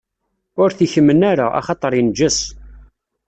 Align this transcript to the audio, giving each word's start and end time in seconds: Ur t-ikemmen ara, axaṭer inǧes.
Ur 0.61 0.69
t-ikemmen 0.71 1.21
ara, 1.31 1.47
axaṭer 1.59 1.91
inǧes. 2.01 2.39